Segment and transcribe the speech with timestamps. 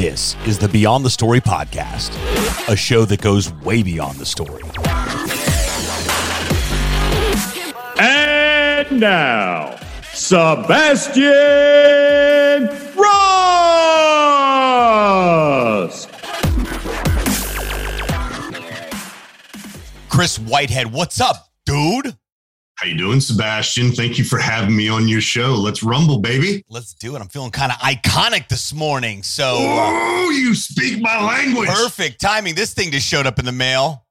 [0.00, 2.16] This is the Beyond the Story podcast,
[2.70, 4.62] a show that goes way beyond the story.
[7.98, 9.78] And now,
[10.14, 11.20] Sebastian
[12.96, 13.58] Ross.
[20.08, 22.16] Kris Whitehead, what's up, dude?
[22.80, 23.92] How you doing, Sebastian?
[23.92, 25.50] Thank you for having me on your show.
[25.52, 26.64] Let's rumble, baby.
[26.70, 27.20] Let's do it.
[27.20, 29.22] I'm feeling kind of iconic this morning.
[29.22, 31.68] So, Oh, you speak my language.
[31.68, 32.54] perfect timing.
[32.54, 34.06] This thing just showed up in the mail.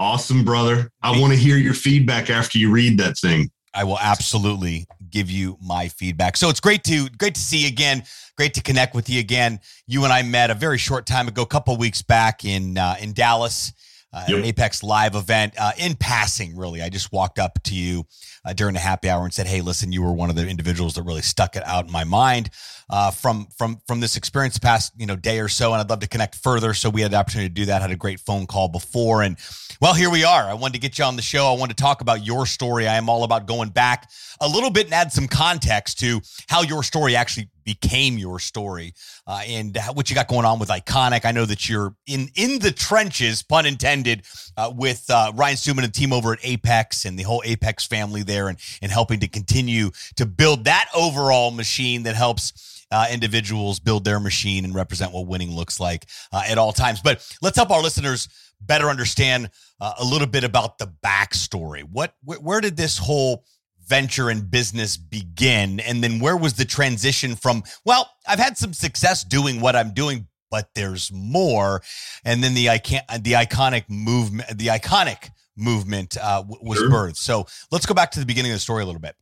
[0.00, 0.90] Awesome, brother.
[1.00, 3.48] I want to hear your feedback after you read that thing.
[3.72, 6.36] I will absolutely give you my feedback.
[6.36, 8.02] So it's great to great to see you again.
[8.36, 9.60] Great to connect with you again.
[9.86, 12.96] You and I met a very short time ago, a couple weeks back in uh,
[13.00, 13.72] in Dallas.
[14.12, 14.38] Uh, Yep.
[14.38, 18.06] an Apex Live event, uh, in passing, really, I just walked up to you
[18.44, 20.94] uh, during the happy hour and said, "Hey, listen, you were one of the individuals
[20.94, 22.50] that really stuck it out in my mind
[22.90, 25.88] uh, from from from this experience the past you know day or so, and I'd
[25.88, 27.80] love to connect further." So we had the opportunity to do that.
[27.80, 29.36] Had a great phone call before, and
[29.80, 30.42] well, here we are.
[30.42, 31.46] I wanted to get you on the show.
[31.46, 32.86] I wanted to talk about your story.
[32.86, 34.10] I am all about going back
[34.40, 38.94] a little bit and add some context to how your story actually became your story
[39.26, 41.24] uh, and what you got going on with Iconic.
[41.24, 44.24] I know that you're in in the trenches, pun intended,
[44.56, 48.22] uh, with uh, Ryan Stewman and team over at Apex and the whole Apex family
[48.22, 53.78] there, and and helping to continue to build that overall machine that helps uh, individuals
[53.80, 57.00] build their machine and represent what winning looks like uh, at all times.
[57.00, 58.28] But let's help our listeners
[58.60, 61.82] better understand uh, a little bit about the backstory.
[61.82, 63.44] What wh- where did this whole
[63.86, 67.62] venture and business begin, and then where was the transition from?
[67.84, 71.82] Well, I've had some success doing what I'm doing, but there's more,
[72.24, 76.90] and then the icon the iconic movement the iconic movement uh, w- was Sure.
[76.90, 77.16] birthed.
[77.16, 79.14] So let's go back to the beginning of the story a little bit.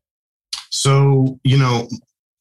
[0.71, 1.89] So, you know,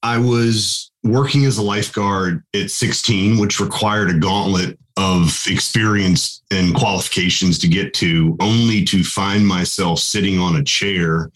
[0.03, 6.75] I was working as a lifeguard at 16, which required a gauntlet of experience and
[6.75, 11.31] qualifications to get to, only to find myself sitting on a chair,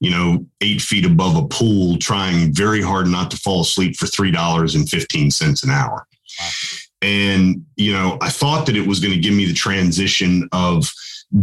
[0.00, 4.06] you know, eight feet above a pool, trying very hard not to fall asleep for
[4.06, 6.06] $3.15 an hour.
[6.40, 6.48] Wow.
[7.02, 10.90] And, you know, I thought that it was going to give me the transition of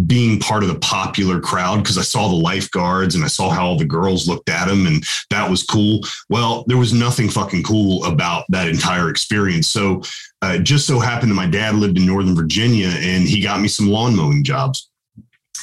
[0.06, 3.66] being part of the popular crowd because I saw the lifeguards and I saw how
[3.66, 6.02] all the girls looked at him and that was cool.
[6.30, 9.68] Well, there was nothing fucking cool about that entire experience.
[9.68, 10.04] So
[10.42, 13.68] uh, just so happened that my dad lived in Northern Virginia and he got me
[13.68, 14.90] some lawn mowing jobs.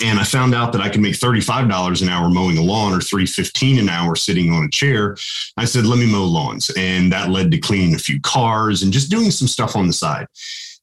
[0.04, 2.98] And I found out that I could make $35 an hour mowing a lawn or
[2.98, 5.16] $3.15 an hour sitting on a chair.
[5.56, 6.70] I said, let me mow lawns.
[6.76, 9.92] And that led to cleaning a few cars and just doing some stuff on the
[9.94, 10.26] side.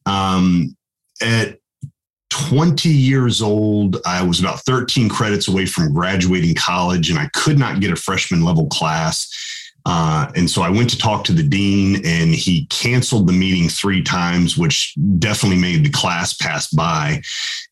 [0.06, 0.76] Um,
[1.22, 1.60] at
[2.34, 7.60] 20 years old, I was about 13 credits away from graduating college, and I could
[7.60, 9.30] not get a freshman level class.
[9.86, 13.70] Uh, and so I went to talk to the dean, and he canceled the meeting
[13.70, 17.22] three times, which definitely made the class pass by.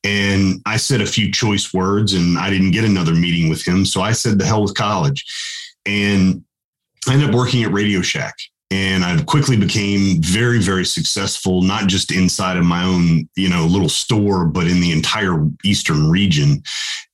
[0.04, 3.84] And I said a few choice words, and I didn't get another meeting with him.
[3.84, 5.26] So I said, the hell with college.
[5.88, 6.44] And
[7.08, 8.36] I ended up working at Radio Shack
[8.72, 13.66] and I quickly became very, very successful, not just inside of my own, you know,
[13.66, 16.64] little store, but in the entire Eastern region.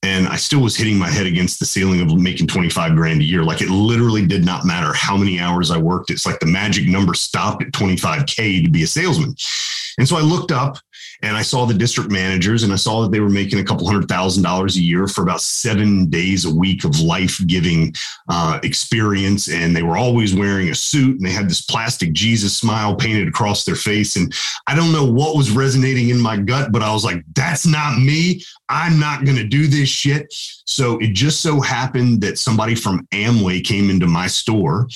[0.04, 3.24] And I still was hitting my head against the ceiling of making 25 grand a
[3.24, 3.44] year.
[3.44, 6.12] Like it literally did not matter how many hours I worked.
[6.12, 9.36] It's like the magic number stopped at 25K to be a salesman.
[9.98, 10.78] And so I looked up
[11.22, 13.88] and I saw the district managers and I saw that they were making a couple
[13.88, 17.94] hundred thousand dollars a year for about seven days a week of life giving
[18.30, 19.50] uh, experience.
[19.50, 23.28] And they were always wearing a suit and they had this plastic Jesus smile painted
[23.28, 24.16] across their face.
[24.16, 24.34] And
[24.68, 27.98] I don't know what was resonating in my gut, but I was like, that's not
[28.00, 28.44] me.
[28.70, 30.34] I'm not going to do this shit.
[30.66, 34.88] So it just so happened that somebody from Amway came into my store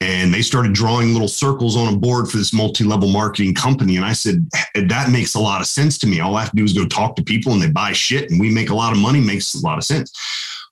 [0.00, 3.96] and they started drawing little circles on a board for this multi level marketing company.
[3.96, 6.20] And I said, that makes a lot of sense to me.
[6.20, 8.40] All I have to do is go talk to people and they buy shit and
[8.40, 10.12] we make a lot of money, makes a lot of sense.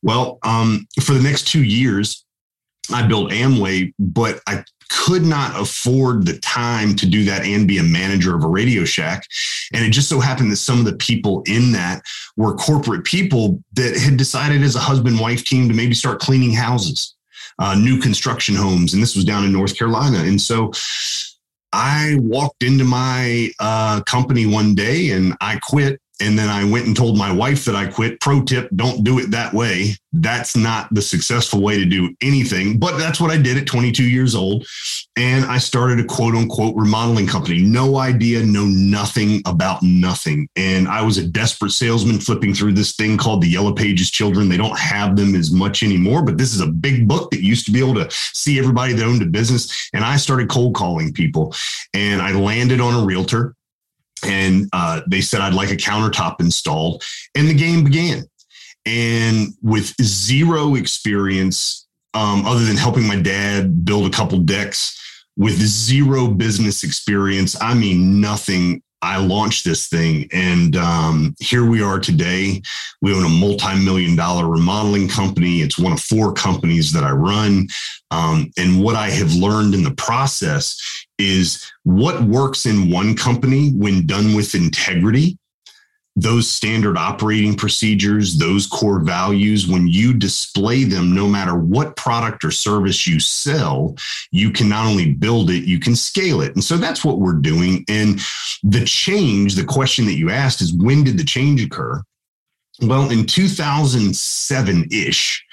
[0.02, 2.24] Well, um, for the next two years,
[2.92, 7.78] I built Amway, but I could not afford the time to do that and be
[7.78, 9.26] a manager of a Radio Shack.
[9.74, 12.02] And it just so happened that some of the people in that
[12.36, 16.54] were corporate people that had decided as a husband wife team to maybe start cleaning
[16.54, 17.14] houses,
[17.58, 18.94] uh, new construction homes.
[18.94, 20.18] And this was down in North Carolina.
[20.18, 20.72] And so
[21.72, 26.86] I walked into my uh, company one day and I quit and then I went
[26.86, 28.20] and told my wife that I quit.
[28.20, 29.94] Pro tip don't do it that way.
[30.12, 32.78] That's not the successful way to do anything.
[32.78, 34.66] But that's what I did at 22 years old.
[35.16, 37.62] And I started a quote unquote remodeling company.
[37.62, 40.48] No idea, know nothing about nothing.
[40.56, 44.48] And I was a desperate salesman flipping through this thing called the Yellow Pages Children.
[44.48, 47.66] They don't have them as much anymore, but this is a big book that used
[47.66, 49.90] to be able to see everybody that owned a business.
[49.92, 51.54] And I started cold calling people.
[51.94, 53.54] And I landed on a realtor
[54.24, 57.02] and uh, they said I'd like a countertop installed,
[57.34, 58.24] and the game began.
[58.86, 64.94] And with zero experience, um, other than helping my dad build a couple decks,
[65.36, 68.82] with zero business experience, I mean nothing.
[69.00, 72.60] I launched this thing, and um, here we are today.
[73.00, 75.60] We own a multi-million dollar remodeling company.
[75.60, 77.68] It's one of four companies that I run.
[78.10, 80.76] Um, and what I have learned in the process
[81.18, 85.38] is what works in one company when done with integrity
[86.20, 92.44] those standard operating procedures, those core values, when you display them, no matter what product
[92.44, 93.94] or service you sell,
[94.32, 96.54] you can not only build it, you can scale it.
[96.54, 97.84] And so that's what we're doing.
[97.88, 98.20] And
[98.64, 102.02] the change, the question that you asked is when did the change occur?
[102.80, 105.44] Well, in 2007 ish,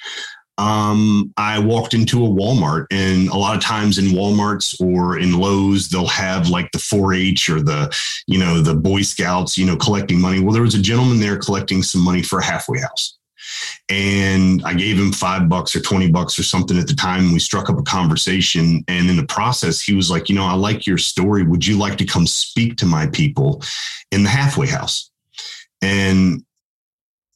[0.57, 5.37] um, I walked into a Walmart, and a lot of times in Walmarts or in
[5.37, 7.93] Lowe's, they'll have like the 4-H or the,
[8.27, 10.39] you know, the Boy Scouts, you know, collecting money.
[10.39, 13.17] Well, there was a gentleman there collecting some money for a halfway house.
[13.89, 17.31] And I gave him five bucks or 20 bucks or something at the time.
[17.31, 18.83] We struck up a conversation.
[18.87, 21.43] And in the process, he was like, You know, I like your story.
[21.43, 23.61] Would you like to come speak to my people
[24.11, 25.11] in the halfway house?
[25.81, 26.43] And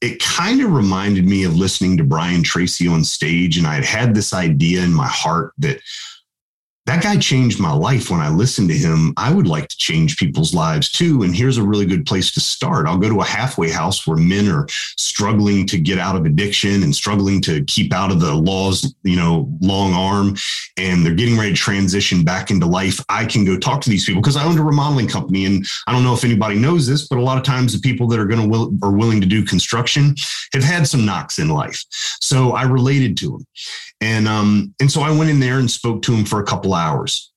[0.01, 3.57] it kind of reminded me of listening to Brian Tracy on stage.
[3.57, 5.81] And I had had this idea in my heart that
[6.89, 9.13] that guy changed my life when I listened to him.
[9.15, 11.21] I would like to change people's lives too.
[11.21, 12.88] And here's a really good place to start.
[12.88, 14.65] I'll go to a halfway house where men are
[14.97, 19.18] struggling to get out of addiction and struggling to keep out of the law's, you
[19.18, 20.36] know, long arm,
[20.77, 23.00] and they're getting ready to transition back into life.
[23.07, 25.45] I can go talk to these people because I owned a remodeling company.
[25.45, 28.07] And I don't know if anybody knows this, but a lot of times the people
[28.07, 30.15] that are going to will are willing to do construction
[30.53, 31.86] have had some knocks in life.
[32.19, 33.45] So I related to them.
[34.01, 36.74] And um, and so I went in there and spoke to him for a couple
[36.74, 37.31] hours.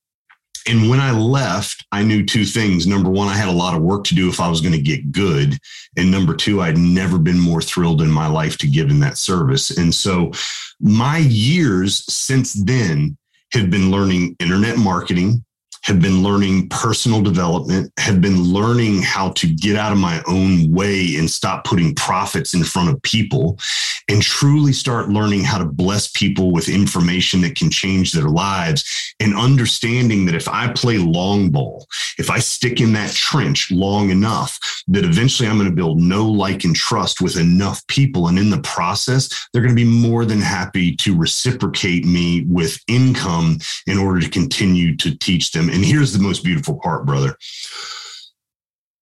[0.67, 2.87] And when I left, I knew two things.
[2.87, 4.81] Number one, I had a lot of work to do if I was going to
[4.81, 5.57] get good.
[5.97, 9.17] And number two, I'd never been more thrilled in my life to give in that
[9.17, 9.77] service.
[9.77, 10.31] And so
[10.79, 13.17] my years since then
[13.51, 15.43] have been learning internet marketing,
[15.83, 20.71] have been learning personal development, have been learning how to get out of my own
[20.71, 23.59] way and stop putting profits in front of people,
[24.09, 29.13] and truly start learning how to bless people with information that can change their lives.
[29.19, 34.09] And understanding that if I play long ball, if I stick in that trench long
[34.09, 38.27] enough, that eventually I'm going to build no like, and trust with enough people.
[38.27, 42.79] And in the process, they're going to be more than happy to reciprocate me with
[42.87, 47.35] income in order to continue to teach them and here's the most beautiful part, brother.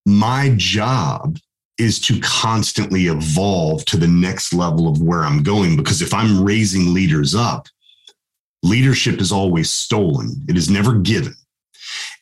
[0.06, 1.38] My job
[1.82, 5.76] is to constantly evolve to the next level of where I'm going.
[5.76, 7.68] Because if I'm raising leaders up,
[8.62, 11.34] leadership is always stolen, it is never given.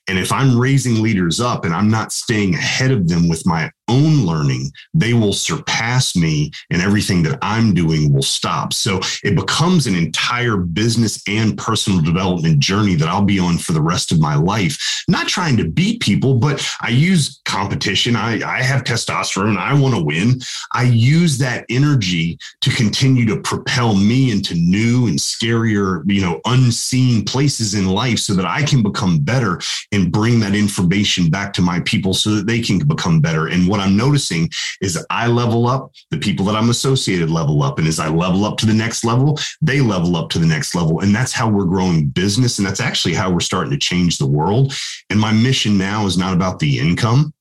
[0.07, 3.69] And if I'm raising leaders up and I'm not staying ahead of them with my
[3.89, 8.71] own learning, they will surpass me and everything that I'm doing will stop.
[8.71, 13.74] So it becomes an entire business and personal development journey that I'll be on for
[13.74, 15.03] the rest of my life.
[15.07, 18.15] Not trying to beat people, but I use competition.
[18.15, 19.57] I, I have testosterone.
[19.57, 20.39] I want to win.
[20.74, 26.39] I use that energy to continue to propel me into new and scarier, you know,
[26.45, 29.60] unseen places in life so that I can become better
[29.91, 33.48] and bring that information back to my people so that they can become better.
[33.48, 34.50] And what what I'm noticing
[34.81, 37.79] is I level up, the people that I'm associated level up.
[37.79, 40.75] And as I level up to the next level, they level up to the next
[40.75, 41.00] level.
[41.00, 42.57] And that's how we're growing business.
[42.57, 44.74] And that's actually how we're starting to change the world.
[45.09, 47.33] And my mission now is not about the income.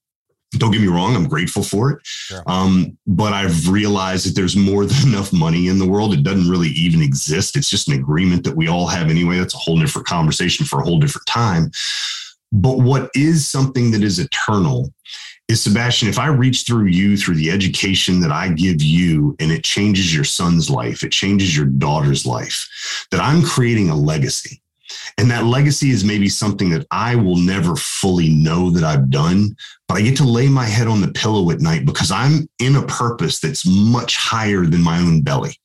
[0.52, 1.98] Don't get me wrong, I'm grateful for it.
[2.04, 2.42] Sure.
[2.46, 6.14] Um, but I've realized that there's more than enough money in the world.
[6.14, 7.56] It doesn't really even exist.
[7.56, 9.38] It's just an agreement that we all have anyway.
[9.38, 11.70] That's a whole different conversation for a whole different time.
[12.50, 14.94] But what is something that is eternal
[15.48, 19.50] is Sebastian, if I reach through you through the education that I give you and
[19.50, 24.60] it changes your son's life, it changes your daughter's life, that I'm creating a legacy.
[25.16, 29.56] And that legacy is maybe something that I will never fully know that I've done,
[29.86, 32.76] but I get to lay my head on the pillow at night because I'm in
[32.76, 35.58] a purpose that's much higher than my own belly.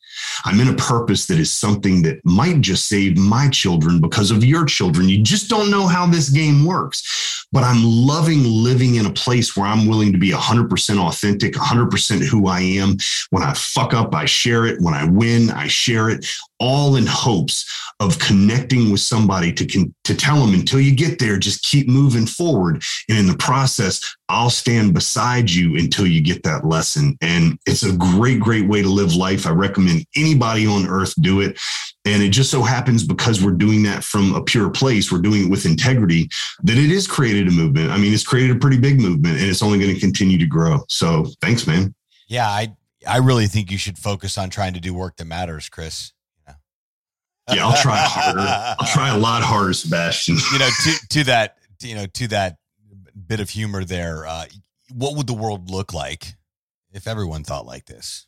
[0.45, 4.43] I'm in a purpose that is something that might just save my children because of
[4.43, 5.09] your children.
[5.09, 7.42] You just don't know how this game works.
[7.53, 12.27] But I'm loving living in a place where I'm willing to be 100% authentic, 100%
[12.27, 12.97] who I am.
[13.29, 14.81] When I fuck up, I share it.
[14.81, 16.25] When I win, I share it,
[16.59, 21.19] all in hopes of connecting with somebody to, con- to tell them until you get
[21.19, 22.81] there, just keep moving forward.
[23.07, 27.15] And in the process, I'll stand beside you until you get that lesson.
[27.21, 29.45] And it's a great, great way to live life.
[29.45, 31.59] I recommend anybody on earth do it.
[32.05, 35.45] And it just so happens because we're doing that from a pure place, we're doing
[35.45, 36.29] it with integrity,
[36.63, 37.91] that it is created a movement.
[37.91, 40.45] I mean, it's created a pretty big movement and it's only going to continue to
[40.45, 40.83] grow.
[40.89, 41.95] So thanks, man.
[42.27, 42.75] Yeah, I
[43.07, 46.13] I really think you should focus on trying to do work that matters, Kris.
[47.51, 48.39] Yeah, I'll try harder.
[48.79, 50.37] I'll try a lot harder, Sebastian.
[50.51, 52.57] you know, to to that, you know, to that
[53.27, 54.25] bit of humor there.
[54.25, 54.45] Uh,
[54.93, 56.35] what would the world look like
[56.91, 58.27] if everyone thought like this?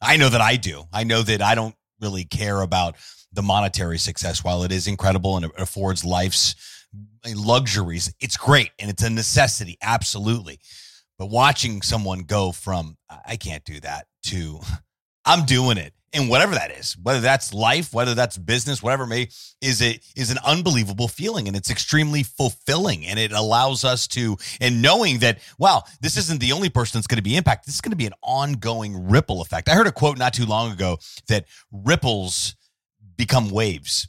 [0.00, 0.84] I know that I do.
[0.92, 2.96] I know that I don't really care about
[3.32, 4.44] the monetary success.
[4.44, 6.54] While it is incredible and it affords life's
[7.34, 10.58] luxuries, it's great and it's a necessity, absolutely.
[11.18, 14.60] But watching someone go from I can't do that to
[15.24, 19.08] I'm doing it and whatever that is, whether that's life, whether that's business, whatever it
[19.08, 19.28] may
[19.60, 24.36] is it is an unbelievable feeling and it's extremely fulfilling and it allows us to
[24.60, 27.68] and knowing that wow, this isn't the only person that's going to be impacted.
[27.68, 29.68] This is going to be an ongoing ripple effect.
[29.68, 32.56] I heard a quote not too long ago that ripples
[33.16, 34.08] become waves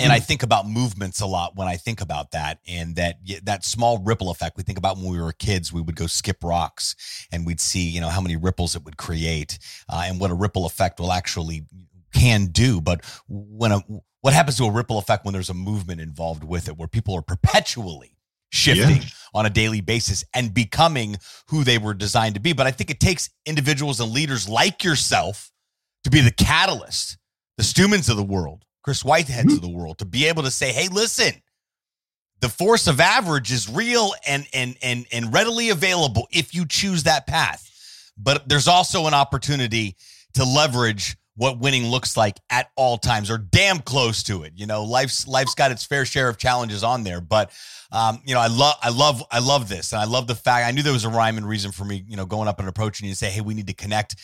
[0.00, 0.24] and I mm.
[0.24, 4.30] think about movements a lot when I think about that, and that that small ripple
[4.30, 4.56] effect.
[4.56, 7.88] We think about when we were kids, we would go skip rocks, and we'd see
[7.88, 9.58] you know how many ripples it would create,
[9.88, 11.66] uh, and what a ripple effect will actually
[12.14, 12.80] can do.
[12.80, 13.82] But when a
[14.22, 17.14] what happens to a ripple effect when there's a movement involved with it, where people
[17.14, 18.16] are perpetually
[18.50, 19.08] shifting yeah.
[19.34, 21.16] on a daily basis and becoming
[21.48, 22.52] who they were designed to be.
[22.52, 25.50] But I think it takes individuals and leaders like yourself
[26.04, 27.18] to be the catalyst,
[27.56, 29.54] the Stewmans of the world Kris Whiteheads mm-hmm.
[29.54, 31.40] of the world to be able to say, hey, listen,
[32.40, 37.04] the force of average is real and and and and readily available if you choose
[37.04, 37.68] that path.
[38.18, 39.96] But there's also an opportunity
[40.34, 44.52] to leverage what winning looks like at all times or damn close to it.
[44.56, 47.52] You know, life's life's got its fair share of challenges on there, but
[47.90, 49.92] um, you know, I love I love I love this.
[49.92, 52.04] And I love the fact I knew there was a rhyme and reason for me,
[52.08, 54.16] you know, going up and approaching you and say, "Hey, we need to connect."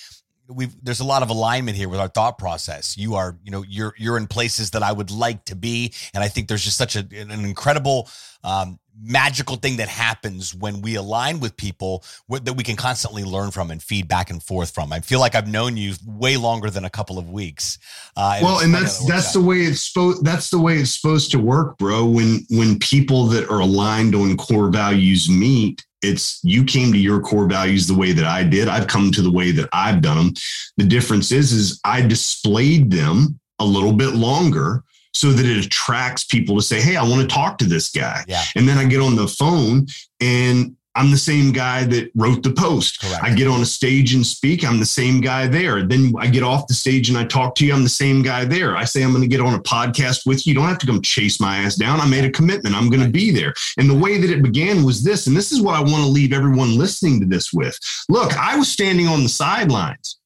[0.49, 2.97] We've there's a lot of alignment here with our thought process.
[2.97, 6.25] You are, you know, you're you're in places that I would like to be, and
[6.25, 8.09] I think there's just such a, an incredible
[8.45, 13.51] um, magical thing that happens when we align with people that we can constantly learn
[13.51, 14.93] from and feed back and forth from.
[14.93, 17.79] I feel like I've known you way longer than a couple of weeks.
[18.17, 19.41] Uh, well, and that's that's out.
[19.41, 22.07] the way it's supposed that's the way it's supposed to work, bro.
[22.07, 27.21] When when people that are aligned on core values meet, it's you came to your
[27.21, 28.69] core values the way that I did.
[28.69, 30.35] I've come to the way that I've done them.
[30.77, 36.25] The difference is, is I displayed them a little bit longer so that it attracts
[36.25, 38.25] people to say, Hey, I want to talk to this guy.
[38.29, 38.43] Yeah.
[38.55, 39.87] And then I get on the phone
[40.21, 43.01] and I'm the same guy that wrote the post.
[43.01, 43.23] Correct.
[43.23, 44.65] I get on a stage and speak.
[44.65, 45.87] I'm the same guy there.
[45.87, 47.73] Then I get off the stage and I talk to you.
[47.73, 48.77] I'm the same guy there.
[48.77, 50.51] I say I'm going to get on a podcast with you.
[50.51, 52.01] You don't have to come chase my ass down.
[52.01, 52.75] I made a commitment.
[52.75, 53.55] I'm going to be there.
[53.77, 55.29] And the way that it began was this.
[55.29, 57.79] And this is what I want to leave everyone listening to this with.
[58.09, 60.19] Look, I was standing on the sidelines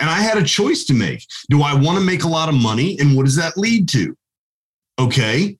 [0.00, 1.24] and I had a choice to make.
[1.48, 2.98] Do I want to make a lot of money?
[2.98, 4.16] And what does that lead to?
[4.98, 5.58] Okay.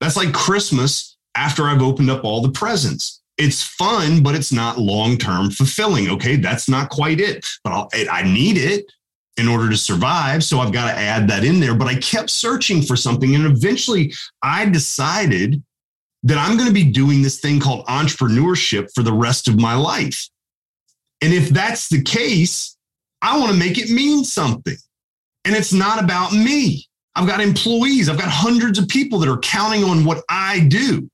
[0.00, 4.78] That's like Christmas after I've opened up all the presents it's fun, but it's not
[4.78, 6.10] long term fulfilling.
[6.10, 8.90] Okay, that's not quite it, but I'll, I need it
[9.38, 10.44] in order to survive.
[10.44, 11.74] So I've got to add that in there.
[11.74, 13.34] But I kept searching for something.
[13.34, 14.12] And eventually
[14.42, 15.62] I decided
[16.24, 19.74] that I'm going to be doing this thing called entrepreneurship for the rest of my
[19.74, 20.28] life.
[21.20, 22.76] And if that's the case,
[23.22, 24.76] I want to make it mean something.
[25.44, 26.86] And it's not about me.
[27.14, 31.10] I've got employees, I've got hundreds of people that are counting on what I do.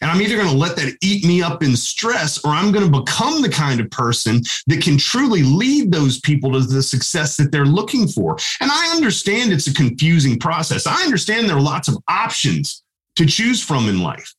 [0.00, 2.90] And I'm either going to let that eat me up in stress or I'm going
[2.90, 7.36] to become the kind of person that can truly lead those people to the success
[7.36, 8.36] that they're looking for.
[8.60, 10.86] And I understand it's a confusing process.
[10.86, 12.82] I understand there are lots of options
[13.16, 14.34] to choose from in life.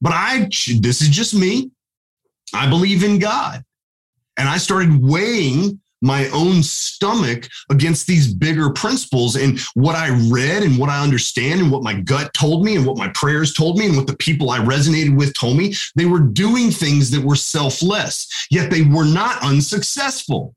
[0.00, 0.48] But I
[0.80, 1.70] this is just me.
[2.52, 3.64] I believe in God.
[4.36, 9.36] And I started weighing my own stomach against these bigger principles.
[9.36, 12.84] And what I read and what I understand and what my gut told me and
[12.84, 16.04] what my prayers told me and what the people I resonated with told me, they
[16.04, 20.54] were doing things that were selfless, yet they were not unsuccessful.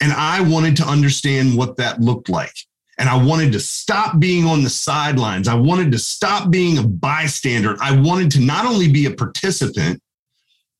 [0.00, 2.54] And I wanted to understand what that looked like.
[2.98, 5.48] And I wanted to stop being on the sidelines.
[5.48, 7.76] I wanted to stop being a bystander.
[7.80, 10.02] I wanted to not only be a participant,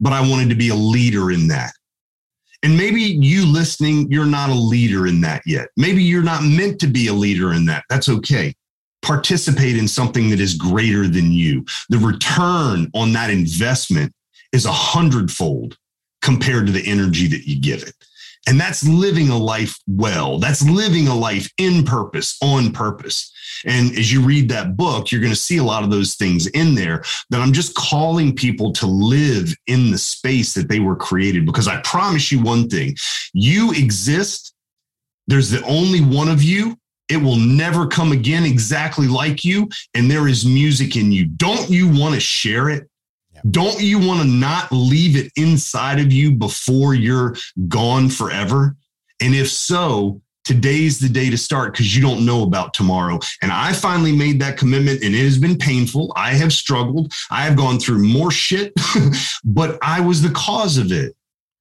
[0.00, 1.72] but I wanted to be a leader in that.
[2.64, 5.68] And maybe you listening, you're not a leader in that yet.
[5.76, 7.84] Maybe you're not meant to be a leader in that.
[7.88, 8.54] That's okay.
[9.02, 11.64] participate in something that is greater than you.
[11.88, 14.12] The return on that investment
[14.52, 15.76] is a hundredfold
[16.20, 17.94] compared to the energy that you give it.
[18.46, 20.38] And that's living a life well.
[20.38, 23.32] That's living a life in purpose, on purpose.
[23.64, 26.46] And as you read that book, you're going to see a lot of those things
[26.48, 30.96] in there that I'm just calling people to live in the space that they were
[30.96, 31.44] created.
[31.44, 32.96] Because I promise you one thing
[33.32, 34.54] you exist,
[35.26, 36.76] there's the only one of you.
[37.10, 39.68] It will never come again exactly like you.
[39.94, 41.26] And there is music in you.
[41.26, 42.87] Don't you want to share it?
[43.50, 47.36] Don't you want to not leave it inside of you before you're
[47.68, 48.76] gone forever?
[49.20, 53.18] And if so, today's the day to start because you don't know about tomorrow.
[53.42, 56.12] And I finally made that commitment and it has been painful.
[56.16, 57.12] I have struggled.
[57.30, 58.72] I have gone through more shit,
[59.44, 61.14] but I was the cause of it.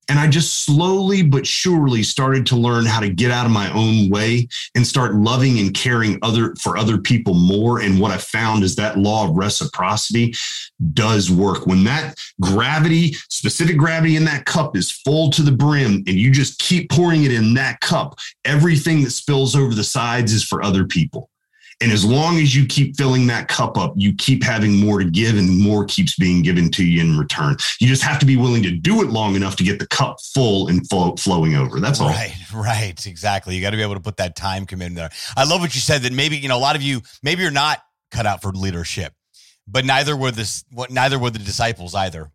[0.10, 3.72] And I just slowly but surely started to learn how to get out of my
[3.74, 7.82] own way and start loving and caring other for other people more.
[7.82, 10.34] And what I found is that law of reciprocity
[10.94, 11.68] does work.
[11.68, 16.32] When that gravity, specific gravity in that cup is full to the brim and you
[16.32, 20.64] just keep pouring it in that cup, everything that spills over the sides is for
[20.64, 21.30] other people.
[21.80, 25.06] And as long as you keep filling that cup up, you keep having more to
[25.06, 27.56] give and more keeps being given to you in return.
[27.80, 30.18] You just have to be willing to do it long enough to get the cup
[30.34, 31.80] full and flow, flowing over.
[31.80, 32.10] That's all.
[32.10, 33.06] Right, right.
[33.06, 33.56] Exactly.
[33.56, 35.10] You got to be able to put that time commitment there.
[35.36, 37.52] I love what you said that maybe, you know, a lot of you, maybe you're
[37.52, 37.80] not
[38.10, 39.14] cut out for leadership,
[39.68, 42.32] but neither were this, what, neither were the disciples either.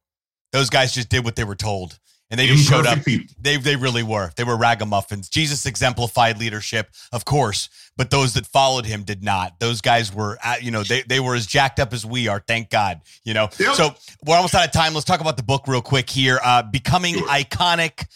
[0.52, 1.99] Those guys just did what they were told
[2.32, 3.04] and they just showed up.
[3.04, 3.34] People.
[3.40, 4.32] They they really were.
[4.36, 5.28] They were ragamuffins.
[5.28, 9.60] Jesus exemplified leadership, of course, but those that followed him did not.
[9.60, 12.40] Those guys were, you know, they they were as jacked up as we are.
[12.40, 13.50] Thank God, you know.
[13.58, 13.74] Yep.
[13.74, 13.90] So
[14.24, 14.94] we're almost out of time.
[14.94, 16.40] Let's talk about the book real quick here.
[16.42, 17.28] Uh, Becoming sure.
[17.28, 18.06] iconic,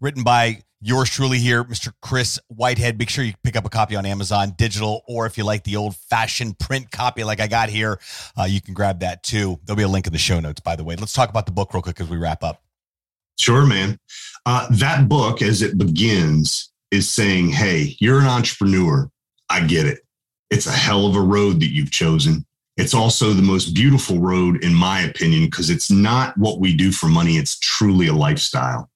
[0.00, 1.94] written by yours truly here, Mr.
[2.02, 2.98] Kris Whitehead.
[2.98, 5.76] Make sure you pick up a copy on Amazon digital, or if you like the
[5.76, 7.98] old fashioned print copy like I got here,
[8.38, 9.58] uh, you can grab that too.
[9.64, 10.96] There'll be a link in the show notes, by the way.
[10.96, 12.62] Let's talk about the book real quick as we wrap up.
[13.38, 13.98] Sure, man.
[14.44, 19.10] Uh, that book, as it begins, is saying, Hey, you're an entrepreneur.
[19.48, 20.00] I get it.
[20.50, 22.44] It's a hell of a road that you've chosen.
[22.76, 26.90] It's also the most beautiful road, in my opinion, because it's not what we do
[26.90, 28.90] for money, it's truly a lifestyle.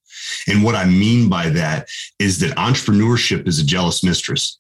[0.49, 1.88] And what I mean by that
[2.19, 4.59] is that entrepreneurship is a jealous mistress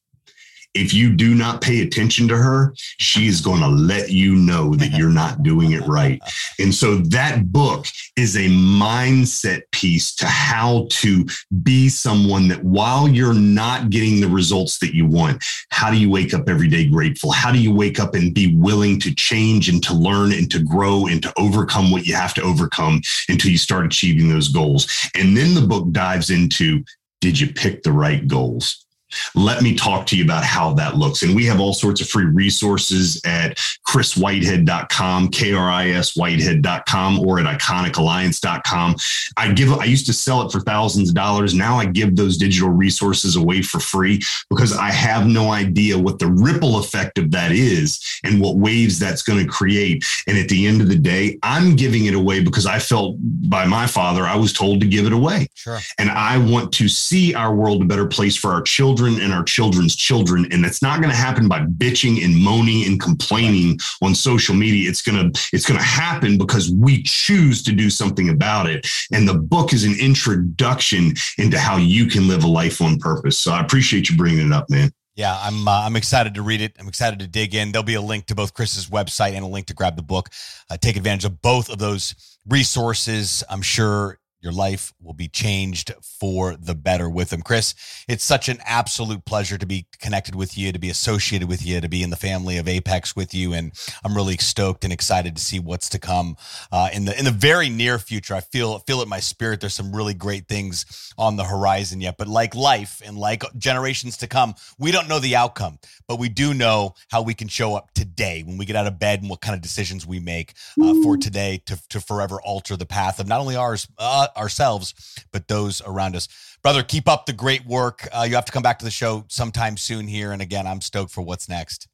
[0.76, 4.74] if you do not pay attention to her, she is going to let you know
[4.74, 6.22] that you're not doing it right.
[6.58, 7.86] And so that book
[8.16, 11.26] is a mindset piece to how to
[11.62, 16.10] be someone that while you're not getting the results that you want, how do you
[16.10, 17.32] wake up every day grateful?
[17.32, 20.62] How do you wake up and be willing to change and to learn and to
[20.62, 24.86] grow and to overcome what you have to overcome until you start achieving those goals?
[25.14, 26.84] And then the book dives into
[27.20, 28.85] did you pick the right goals?
[29.34, 31.22] Let me talk to you about how that looks.
[31.22, 33.56] And we have all sorts of free resources at
[33.88, 38.96] kriswhitehead.com, K-R-I-S whitehead.com, or at iconicalliance.com.
[39.36, 41.54] I give I used to sell it for thousands of dollars.
[41.54, 46.18] Now I give those digital resources away for free because I have no idea what
[46.18, 50.04] the ripple effect of that is and what waves that's going to create.
[50.26, 53.66] And at the end of the day, I'm giving it away because I felt by
[53.66, 55.48] my father, I was told to give it away.
[55.54, 55.78] Sure.
[55.98, 59.32] And I want to see our world a better place for our children children and
[59.32, 60.46] our children's children.
[60.52, 64.88] And it's not going to happen by bitching and moaning and complaining on social media.
[64.88, 68.86] It's going to, it's going to happen because we choose to do something about it.
[69.12, 73.38] And the book is an introduction into how you can live a life on purpose.
[73.38, 74.90] So I appreciate you bringing it up, man.
[75.14, 76.76] Yeah, I'm uh, I'm excited to read it.
[76.78, 77.72] I'm excited to dig in.
[77.72, 80.28] There'll be a link to both Kris's website and a link to grab the book.
[80.68, 82.14] Uh, take advantage of both of those
[82.46, 83.42] resources.
[83.48, 87.42] I'm sure your life will be changed for the better with them.
[87.42, 87.74] Kris,
[88.06, 91.80] it's such an absolute pleasure to be connected with you, to be associated with you,
[91.80, 93.52] to be in the family of Apex with you.
[93.52, 93.72] And
[94.04, 96.36] I'm really stoked and excited to see what's to come
[96.70, 98.36] uh, in the in the very near future.
[98.36, 99.60] I feel feel it in my spirit.
[99.60, 102.16] There's some really great things on the horizon yet.
[102.16, 106.28] But like life and like generations to come, we don't know the outcome, but we
[106.28, 109.28] do know how we can show up today when we get out of bed and
[109.28, 113.18] what kind of decisions we make uh, for today to, to forever alter the path
[113.18, 114.94] of not only ours, uh, ourselves,
[115.32, 116.28] but those around us.
[116.62, 118.08] Brother, keep up the great work.
[118.12, 120.32] Uh, you have to come back to the show sometime soon here.
[120.32, 121.88] And again, I'm stoked for what's next.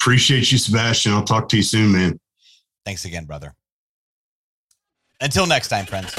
[0.00, 1.12] Appreciate you, Sebastian.
[1.12, 2.20] I'll talk to you soon, man.
[2.84, 3.54] Thanks again, brother.
[5.20, 6.14] Until next time, friends.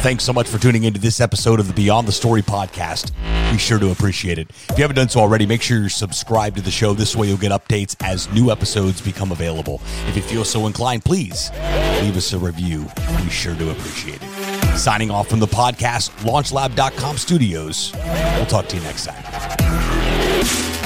[0.00, 3.10] Thanks so much for tuning into this episode of the Beyond the Story podcast.
[3.50, 4.48] Be sure to appreciate it.
[4.70, 6.94] If you haven't done so already, make sure you're subscribed to the show.
[6.94, 9.82] This way you'll get updates as new episodes become available.
[10.06, 11.50] If you feel so inclined, please
[12.00, 12.86] leave us a review.
[13.16, 14.78] Be sure to appreciate it.
[14.78, 17.92] Signing off from the podcast, launchlab.com studios.
[18.36, 20.77] We'll talk to you next time.